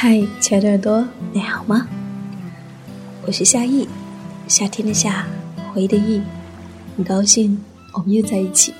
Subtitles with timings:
[0.00, 1.88] 嗨，亲爱的耳朵，你好吗？
[3.26, 3.88] 我是夏意，
[4.46, 5.26] 夏天的夏，
[5.72, 6.22] 回忆的忆，
[6.96, 7.60] 很高兴
[7.92, 8.72] 我们又在一起。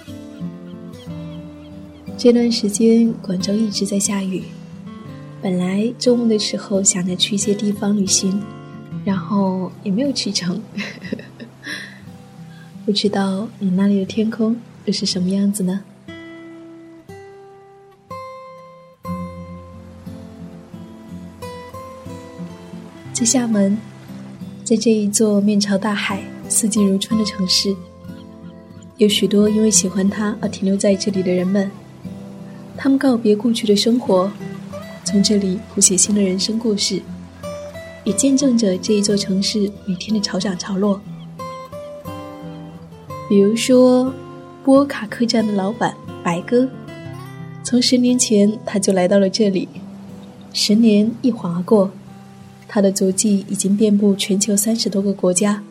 [2.17, 4.45] 这段时间广州一直在下雨，
[5.43, 8.41] 本来周末的时候想着去一些地方旅行，
[9.05, 10.63] 然后也没有去成。
[12.87, 15.81] 不知道你那里的天空又是什么样子呢？
[23.19, 23.77] 在厦门，
[24.63, 27.75] 在这一座面朝大海、四季如春的城市，
[28.97, 31.69] 有许多因为喜欢它而停留在这里的人们。
[32.77, 34.31] 他们告别过去的生活，
[35.03, 37.03] 从这里谱写新的人生故事，
[38.05, 41.01] 也见证着这一座城市每天的潮涨潮落。
[43.29, 44.15] 比如说，
[44.63, 46.69] 波卡客栈的老板白哥，
[47.65, 49.69] 从十年前他就来到了这里，
[50.53, 51.91] 十年一晃而过。
[52.69, 55.63] 他的足迹已经遍布全球三十多个国家。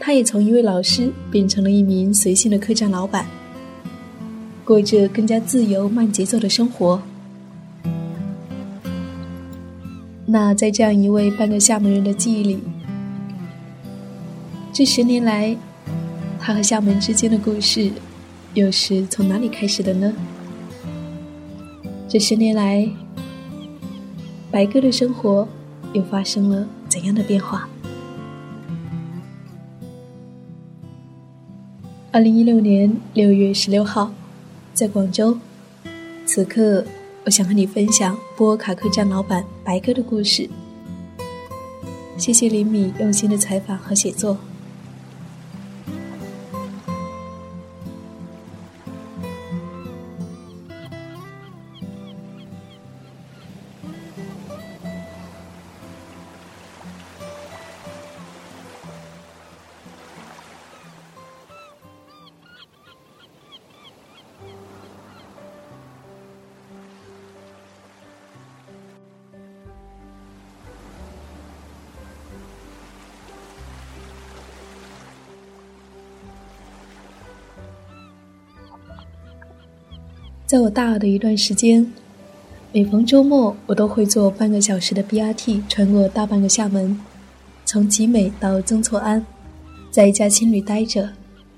[0.00, 3.24] 他也从一位老师变成了一名随性的客栈老板，
[4.64, 7.00] 过着更加自由慢节奏的生活。
[10.26, 12.58] 那在这样一位半个厦门人的记忆里，
[14.72, 15.54] 这十年来，
[16.40, 17.92] 他和厦门之间的故事，
[18.54, 20.12] 又是从哪里开始的呢？
[22.08, 22.88] 这十年来。
[24.52, 25.48] 白鸽的生活
[25.94, 27.66] 又发生了怎样的变化？
[32.10, 34.12] 二零一六年六月十六号，
[34.74, 35.38] 在广州，
[36.26, 36.84] 此刻
[37.24, 40.50] 我想和你分享波卡客栈老板白鸽的故事。
[42.18, 44.36] 谢谢林米用心的采访和写作。
[80.52, 81.90] 在我大二的一段时间，
[82.74, 87.00] 每逢周末，我都会坐半个小时的 BRT 穿过大半个厦门，
[87.64, 89.22] 从集美到曾厝垵，
[89.90, 91.08] 在一家青旅待着，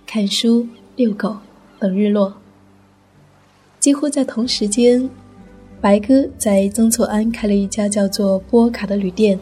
[0.06, 1.36] 看书、遛狗、
[1.80, 2.34] 等日落。
[3.80, 5.10] 几乎在同时间，
[5.80, 9.36] 白哥在曾厝垵开了一家叫做波卡的旅店。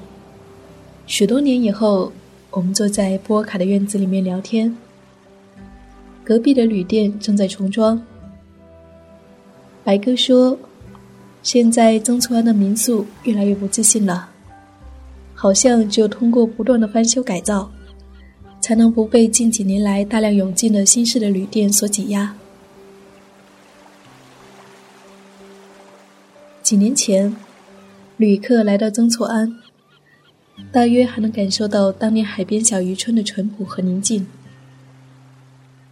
[1.06, 2.10] 许多年以后，
[2.52, 4.74] 我们坐在波卡的院子里面聊天，
[6.24, 8.02] 隔壁的旅店正在重装。
[9.84, 10.56] 白哥说
[11.42, 14.28] ：“现在曾厝垵的民宿越来越不自信了，
[15.34, 17.68] 好像只有通过不断的翻修改造，
[18.60, 22.36] 才能不被近几年来大量涌进的新式的旅店所挤压。
[26.62, 27.34] 几年前，
[28.16, 29.52] 旅客来到曾厝垵，
[30.70, 34.28] 大约还能感受到当年海边小渔村的淳朴和宁静。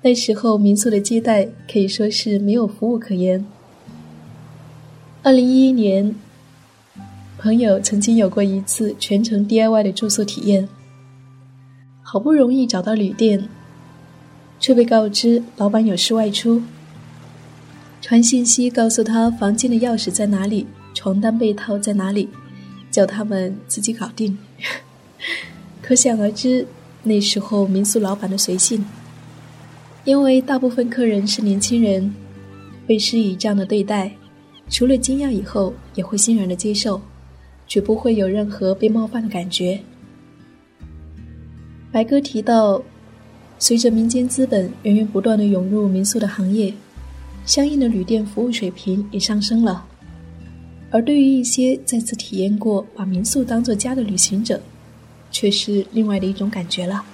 [0.02, 3.44] 那时候民宿的接待可以说是没有服务可言。”
[5.22, 6.14] 二零一一年，
[7.36, 10.66] 朋友曾经有过一次全程 DIY 的住宿体验。
[12.00, 13.46] 好不容易找到旅店，
[14.58, 16.62] 却被告知老板有事外出。
[18.00, 22.30] 传信息告诉他房间的钥匙在哪里，床单被套在哪里，
[22.90, 24.38] 叫他们自己搞定。
[25.82, 26.66] 可想而知，
[27.02, 28.82] 那时候民宿老板的随性。
[30.04, 32.14] 因为大部分客人是年轻人，
[32.86, 34.12] 被施以这样的对待。
[34.70, 37.02] 除了惊讶以后，也会欣然的接受，
[37.66, 39.80] 绝不会有任何被冒犯的感觉。
[41.92, 42.80] 白哥提到，
[43.58, 46.72] 随着民间资本源源不断的涌入民宿的行业，
[47.44, 49.84] 相应的旅店服务水平也上升了。
[50.92, 54.60] 而对于一些再次体验过把民宿当做家的旅行者，
[55.32, 57.04] 却是另外的一种感觉了。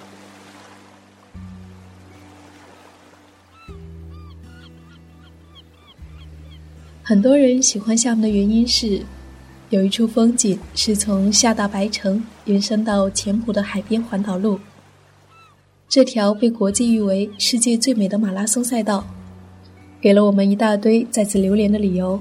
[7.09, 9.01] 很多人喜欢厦门的原因是，
[9.69, 14.59] 有一处风景是从厦大白城延伸到前埔的海边环岛路。
[15.87, 19.07] 这条被国际誉为世界最美的马拉松赛道，
[20.01, 22.19] 给了我们一大堆再次流连的理由。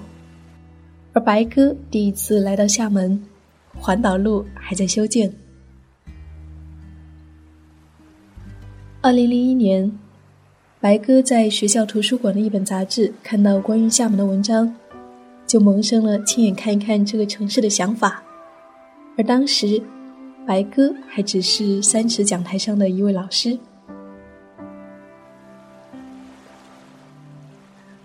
[1.15, 3.21] 而白哥第一次来到厦门，
[3.75, 5.35] 环岛路还在修建。
[9.01, 9.99] 二零零一年。
[10.87, 14.73] 白哥在学校图书馆的一本杂志看到关于厦门的文章，
[15.45, 18.23] 就萌生了亲眼看一看这个城市的想法。
[19.19, 19.83] 而当时，
[20.47, 23.59] 白哥还只是三尺讲台上的一位老师。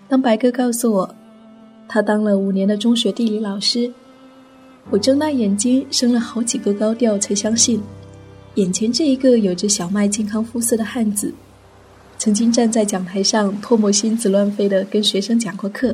[0.08, 1.14] 当白哥告诉我，
[1.88, 3.92] 他当了五年的中学地理老师，
[4.90, 7.80] 我睁大眼睛升了好几个高调，才相信，
[8.56, 11.32] 眼前这一个有着小麦健康肤色的汉子。
[12.22, 15.92] 曾经站在讲台上，唾沫星子乱飞的跟学生讲过课。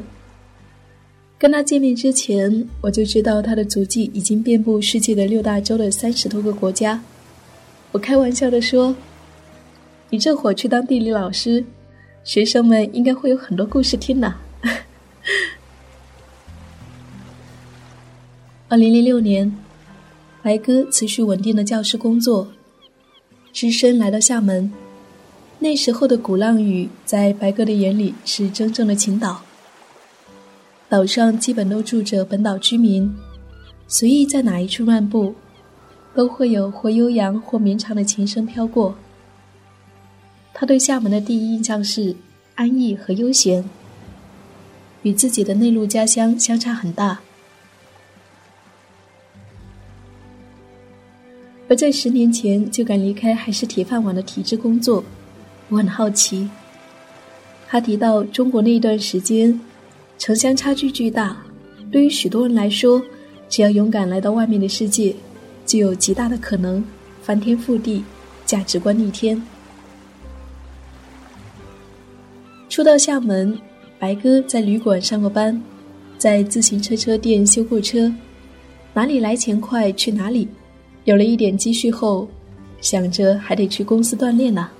[1.38, 7.02] 跟他见面之前，我就知道他的足迹已经遍布世界的六大洲的三十多个国家。
[7.92, 8.94] 我开玩笑的说
[10.10, 11.64] ：“你这会儿去当地理老师，
[12.24, 14.34] 学生们应该会有很多故事听呢。
[18.68, 19.50] ”二零零六年，
[20.42, 22.48] 白哥持续稳定的教师工作，
[23.50, 24.70] 只身来到厦门。
[25.60, 29.42] 那时候的鼓浪屿，在白哥的眼里是真正的情岛。
[30.88, 33.12] 岛上基本都住着本岛居民，
[33.88, 35.34] 随意在哪一处漫步，
[36.14, 38.96] 都会有或悠扬或绵长的琴声飘过。
[40.54, 42.14] 他对厦门的第一印象是
[42.54, 43.68] 安逸和悠闲，
[45.02, 47.18] 与自己的内陆家乡相差很大。
[51.68, 55.04] 而在十年前就敢离开还是铁饭碗的体制工作。
[55.70, 56.48] 我很好奇，
[57.68, 59.60] 他提到中国那一段时间，
[60.18, 61.36] 城乡差距巨大，
[61.92, 63.02] 对于许多人来说，
[63.50, 65.14] 只要勇敢来到外面的世界，
[65.66, 66.82] 就有极大的可能
[67.20, 68.02] 翻天覆地，
[68.46, 69.42] 价值观逆天。
[72.70, 73.58] 初到厦门，
[73.98, 75.60] 白哥在旅馆上过班，
[76.16, 78.10] 在自行车车店修过车，
[78.94, 80.48] 哪里来钱快去哪里，
[81.04, 82.26] 有了一点积蓄后，
[82.80, 84.70] 想着还得去公司锻炼呢。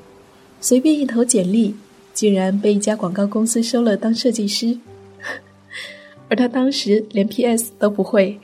[0.60, 1.72] 随便一投简历，
[2.12, 4.76] 竟然被一家广告公司收了当设计师，
[6.28, 8.38] 而他当时连 PS 都不会。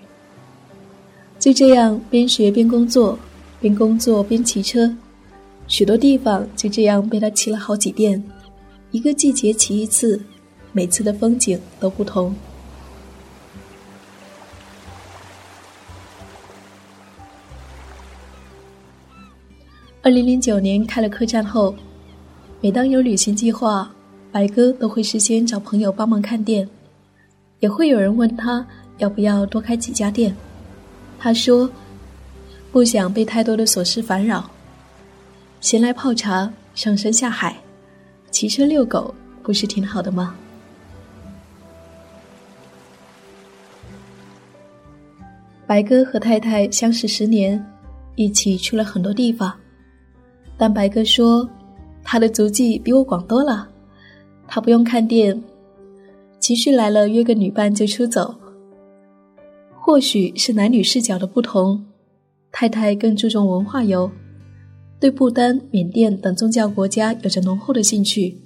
[1.41, 3.19] 就这样边学边工作，
[3.61, 4.97] 边工作边骑车，
[5.67, 8.23] 许多地方就这样被他骑了好几遍，
[8.93, 10.19] 一个季节骑一次，
[10.73, 12.35] 每次的风景都不同。
[20.01, 21.75] 二零零九年开了客栈后。
[22.65, 23.93] 每当有旅行计划，
[24.33, 26.67] 白哥都会事先找朋友帮忙看店，
[27.61, 30.35] 也会有人问他要不要多开几家店。
[31.19, 31.71] 他说
[32.73, 34.51] ：“不想被太多的琐事烦扰，
[35.61, 37.55] 闲来泡茶、上山下海、
[38.31, 40.35] 骑车遛狗，不是挺好的吗？”
[45.69, 47.63] 白哥和太太相识十年，
[48.15, 49.53] 一起去了很多地方，
[50.57, 51.47] 但白哥说。
[52.05, 53.67] 他的足迹比我广多了，
[54.47, 55.43] 他不用看店，
[56.39, 58.35] 情绪来了约个女伴就出走。
[59.73, 61.85] 或许是男女视角的不同，
[62.53, 64.11] 太太更注重文化游，
[65.01, 68.39] 对不丹、缅甸等宗教国家有着浓厚的兴趣。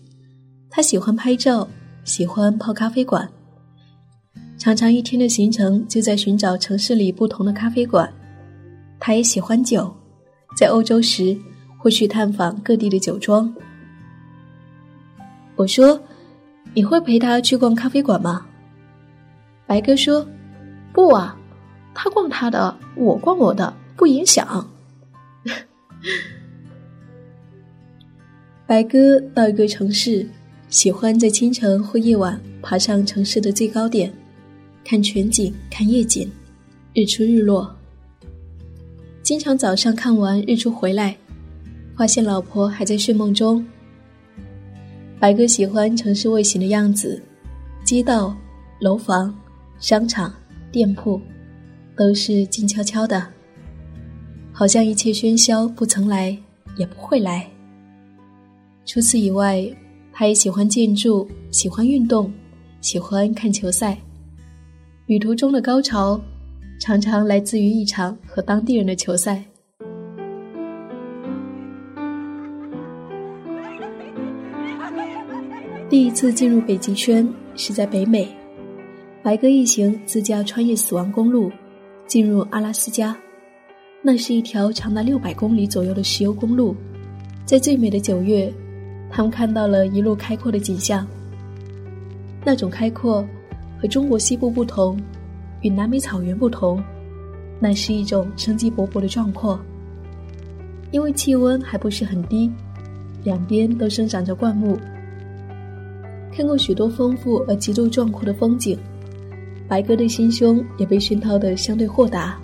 [0.70, 1.68] 他喜欢拍照，
[2.04, 3.28] 喜欢泡咖啡馆，
[4.56, 8.12] 常常一天的行程就在寻找城市里不同的咖啡馆。
[9.00, 9.92] 他也喜欢酒，
[10.56, 11.36] 在欧洲时。
[11.88, 13.50] 会去探访各地的酒庄。
[15.56, 15.98] 我说
[16.74, 18.46] ：“你会陪他去逛咖啡馆吗？”
[19.66, 20.28] 白哥说
[20.92, 21.34] ：“不啊，
[21.94, 24.68] 他逛他的，我逛我的，不影响。
[28.68, 30.28] ”白哥到一个城市，
[30.68, 34.12] 喜欢在清晨或夜晚爬上城市的最高点，
[34.84, 36.30] 看全景、看夜景、
[36.92, 37.74] 日出日落。
[39.22, 41.16] 经常早上看完日出回来。
[41.98, 43.66] 发现老婆还在睡梦中。
[45.18, 47.20] 白哥喜欢城市卫星的样子，
[47.82, 48.36] 街道、
[48.78, 49.36] 楼房、
[49.80, 50.32] 商场、
[50.70, 51.20] 店铺，
[51.96, 53.26] 都是静悄悄的，
[54.52, 56.38] 好像一切喧嚣不曾来，
[56.76, 57.50] 也不会来。
[58.86, 59.68] 除此以外，
[60.12, 62.32] 他也喜欢建筑，喜欢运动，
[62.80, 63.98] 喜欢看球赛。
[65.06, 66.20] 旅途中的高潮，
[66.78, 69.42] 常常来自于一场和当地人的球赛。
[75.98, 78.28] 第一次进入北极圈是在北美，
[79.20, 81.50] 白鸽一行自驾穿越死亡公路，
[82.06, 83.16] 进入阿拉斯加。
[84.00, 86.72] 那是一条长达六百公里左右的石油公路，
[87.44, 88.48] 在最美的九月，
[89.10, 91.04] 他们看到了一路开阔的景象。
[92.44, 93.26] 那种开阔
[93.82, 94.96] 和中国西部不同，
[95.62, 96.80] 与南美草原不同，
[97.58, 99.58] 那是一种生机勃勃的壮阔。
[100.92, 102.48] 因为气温还不是很低，
[103.24, 104.78] 两边都生长着灌木。
[106.38, 108.78] 看过许多丰富而极度壮阔的风景，
[109.66, 112.38] 白鸽的心胸也被熏陶得相对豁达。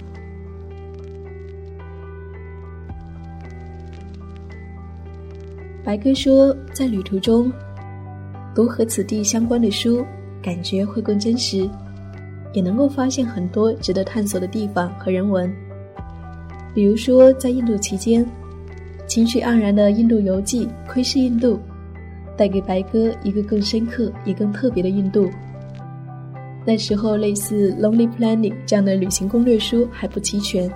[5.85, 7.53] 白鸽说，在旅途中，
[8.53, 10.05] 读和此地相关的书，
[10.43, 11.71] 感觉会更真实，
[12.53, 15.49] 也能够发现很多值得探索的地方和人文。
[16.75, 18.27] 比如说，在印度期间，
[19.07, 21.55] 情绪盎然的印度游记《窥视印度》。
[22.37, 25.31] 带给白鸽一个更深刻也更特别的印度。
[26.67, 30.71] 那时候，类似《Lonely Planet》这样的旅行攻略书还不齐全，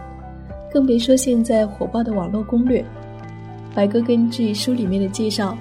[0.72, 2.84] 更别说现在火爆的网络攻略。
[3.74, 5.56] 白鸽根据书里面的介绍，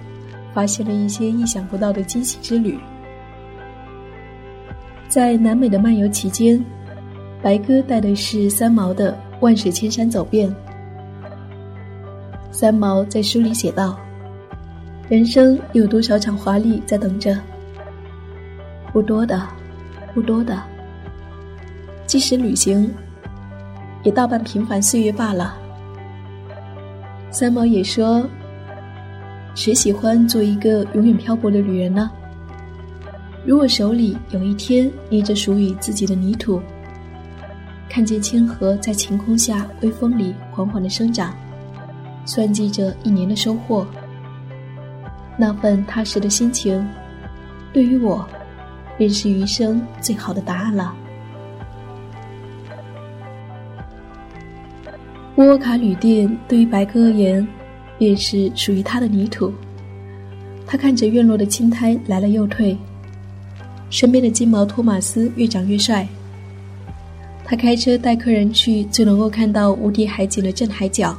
[0.53, 2.77] 发现了一些意想不到的惊喜之旅。
[5.07, 6.61] 在南美的漫游期间，
[7.41, 10.49] 白鸽带的是三毛的《万水千山走遍》。
[12.51, 13.97] 三毛在书里写道。
[15.09, 17.39] 人生有多少场华丽在等着？
[18.91, 19.41] 不多的，
[20.13, 20.61] 不多的。
[22.05, 22.93] 即使旅行，
[24.03, 25.57] 也大半平凡岁月罢了。
[27.31, 28.27] 三毛也说
[29.55, 32.11] ：“谁喜欢做一个永远漂泊的旅人呢？
[33.45, 36.61] 如果手里有一天捏着属于自己的泥土，
[37.87, 41.33] 看见清河在晴空下微风里缓缓的生长，
[42.25, 43.87] 算计着一年的收获。”
[45.37, 46.83] 那份踏实的心情，
[47.71, 48.27] 对于我，
[48.97, 50.93] 便是余生最好的答案了。
[55.35, 57.47] 波沃卡旅店对于白鸽而言，
[57.99, 59.53] 便是属于他的泥土。
[60.65, 62.75] 他看着院落的青苔来了又退，
[63.91, 66.07] 身边的金毛托马斯越长越帅。
[67.45, 71.15] 他开车带客人去最能够看到无敌海景的镇海角。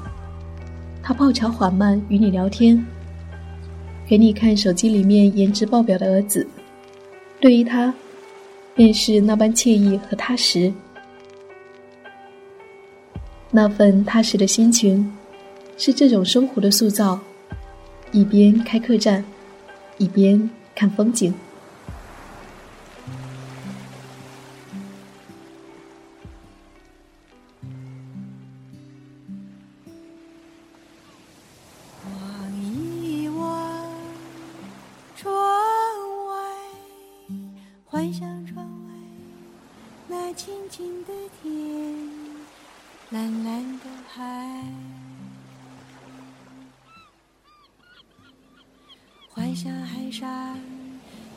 [1.02, 2.84] 他泡茶缓慢，与你聊天。
[4.09, 6.47] 给你看手机里面颜值爆表的儿子，
[7.41, 7.93] 对于他，
[8.75, 10.73] 便是那般惬意和踏实。
[13.50, 15.15] 那份踏实的心情，
[15.77, 17.21] 是这种生活的塑造。
[18.11, 19.23] 一边开客栈，
[19.99, 21.35] 一边看风景。
[49.59, 50.57] 下海上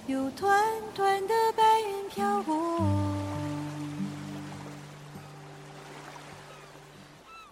[0.05, 2.79] 有团团的白云飘过，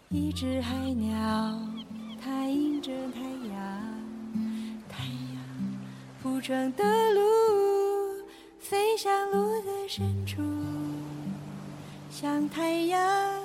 [0.09, 1.59] 一只海鸟，
[2.23, 4.03] 它迎着太阳，
[4.87, 5.79] 太阳
[6.21, 8.23] 铺成的路，
[8.59, 10.37] 飞向路的深处，
[12.21, 13.38] 像太阳。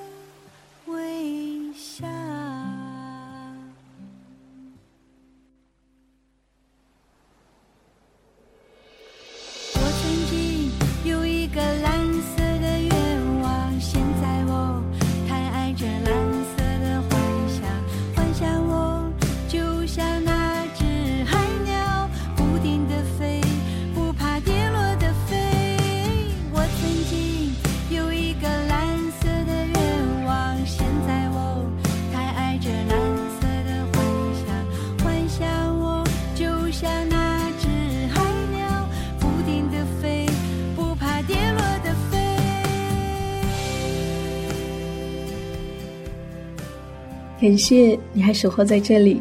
[47.44, 49.20] 感谢你还守候在这里，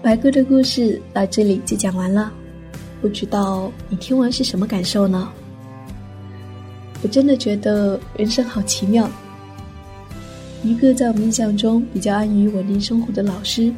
[0.00, 2.32] 白鸽的故事到这里就讲完了，
[3.02, 5.30] 不知道你听完是什么感受呢？
[7.02, 9.06] 我真的觉得人生好奇妙。
[10.62, 13.70] 一个在我们印象中比较安于稳定生活的老师，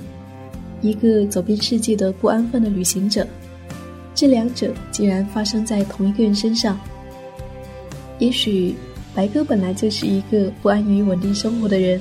[0.81, 3.27] 一个走遍世界的不安分的旅行者，
[4.15, 6.79] 这两者竟然发生在同一个人身上。
[8.21, 8.77] 也许
[9.13, 12.01] 白鸽本来就是一个不安于稳定生活的人，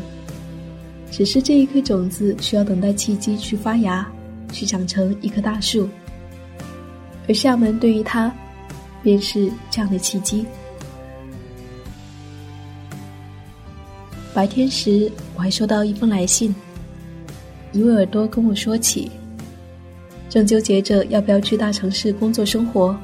[1.11, 4.07] 只是这一颗种子需要等待契机去发芽，
[4.51, 5.89] 去长成一棵大树。
[7.27, 8.33] 而厦门对于他，
[9.03, 10.45] 便是这样的契机。
[14.33, 16.53] 白天时，我还收到一封来信。
[17.71, 19.11] 一位耳朵跟我说起，
[20.29, 22.95] 正纠结着要不要去大城市工作生活，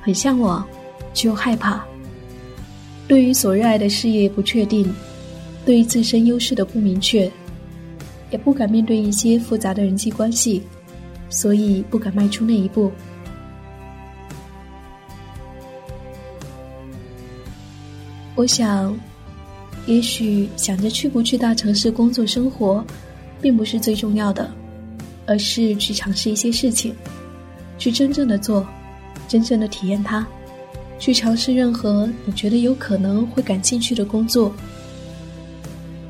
[0.00, 0.66] 很向往，
[1.14, 1.84] 却又害怕。
[3.06, 4.92] 对于所热爱的事业不确定，
[5.68, 7.30] 对于自身优势的不明确，
[8.30, 10.62] 也不敢面对一些复杂的人际关系，
[11.28, 12.90] 所以不敢迈出那一步。
[18.34, 18.98] 我想。
[19.84, 22.84] 也许想着去不去大城市工作生活，
[23.40, 24.50] 并不是最重要的，
[25.26, 26.94] 而是去尝试一些事情，
[27.78, 28.66] 去真正的做，
[29.26, 30.26] 真正的体验它，
[30.98, 34.50] 去尝试任何你觉得有可能会感兴趣的工作。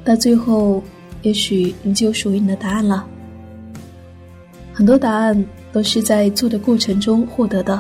[0.09, 0.83] 到最后，
[1.21, 3.07] 也许你就属于你的答案了。
[4.73, 7.79] 很多答案都是在做的过程中获得的，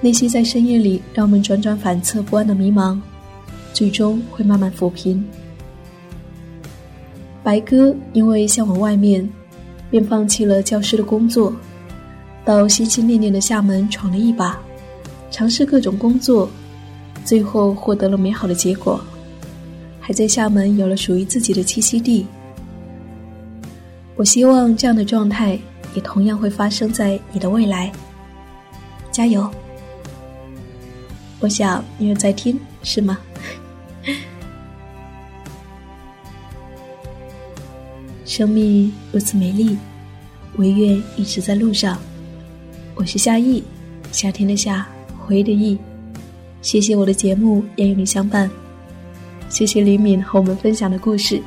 [0.00, 3.00] 那些在深夜里让我们辗转反侧不安的迷茫。
[3.72, 5.24] 最终会慢慢抚平。
[7.44, 9.28] 白鸽因为向往外面，
[9.88, 11.54] 便放弃了教师的工作，
[12.44, 14.58] 到心心念念的厦门闯了一把，
[15.30, 16.50] 尝试各种工作，
[17.24, 19.00] 最后获得了美好的结果，
[20.08, 22.26] 还在厦门有了属于自己的栖息地。
[24.16, 25.58] 我希望这样的状态
[25.94, 27.92] 也同样会发生在你的未来。
[29.12, 29.46] 加油！
[31.40, 33.18] 我想你也在听，是吗？
[38.24, 39.76] 生命如此美丽，
[40.56, 41.98] 唯愿一直在路上。
[42.94, 43.62] 我是夏意，
[44.10, 45.78] 夏天的夏，回忆的忆。
[46.62, 48.50] 谢谢我的节目也与你相伴，
[49.48, 51.40] 谢谢李敏和我们分享的故事，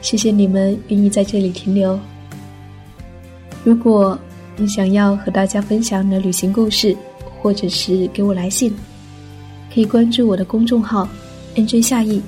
[0.00, 1.98] 谢谢你们愿意在这里停留。
[3.64, 4.18] 如果
[4.56, 6.96] 你想要和大家分享你的旅行故事，
[7.40, 8.74] 或者是给我来信，
[9.72, 11.08] 可以关注我的公众号。
[11.54, 12.22] NJ 夏意，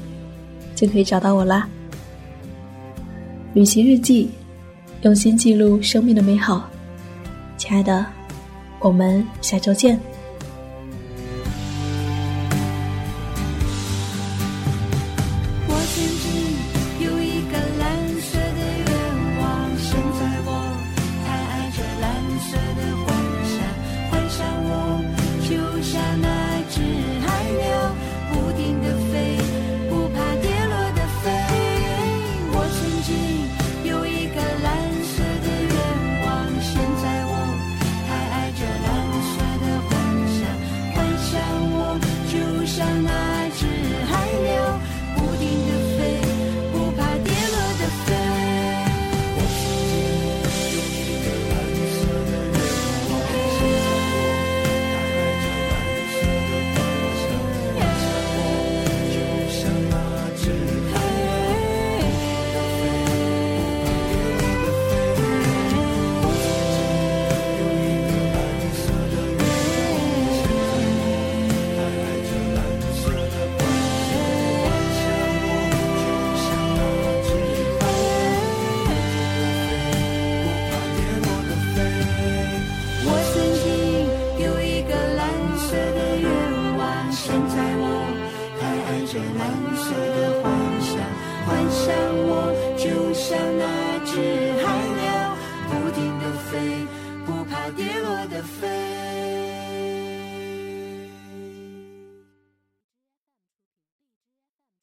[0.75, 1.66] 就可以找到我啦。
[3.55, 4.29] 旅行日记，
[5.03, 6.68] 用心记录生命的美好。
[7.57, 8.05] 亲爱的，
[8.81, 9.99] 我们下周见。
[33.07, 33.63] 蓝